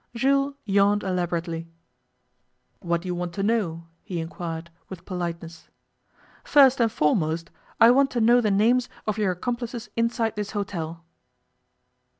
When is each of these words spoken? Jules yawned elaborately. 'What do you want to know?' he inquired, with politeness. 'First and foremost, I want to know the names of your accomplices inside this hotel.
Jules 0.15 0.55
yawned 0.65 1.03
elaborately. 1.03 1.69
'What 2.79 3.03
do 3.03 3.07
you 3.07 3.13
want 3.13 3.33
to 3.33 3.43
know?' 3.43 3.85
he 4.03 4.19
inquired, 4.19 4.71
with 4.89 5.05
politeness. 5.05 5.67
'First 6.43 6.79
and 6.79 6.91
foremost, 6.91 7.51
I 7.79 7.91
want 7.91 8.09
to 8.09 8.19
know 8.19 8.41
the 8.41 8.49
names 8.49 8.89
of 9.05 9.19
your 9.19 9.29
accomplices 9.29 9.89
inside 9.95 10.35
this 10.35 10.53
hotel. 10.57 11.05